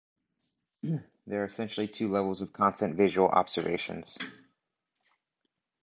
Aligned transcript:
There 1.27 1.41
are 1.41 1.45
essentially 1.45 1.87
two 1.87 2.09
levels 2.09 2.41
of 2.41 2.53
constant 2.53 2.95
visual 2.95 3.27
observations. 3.29 4.17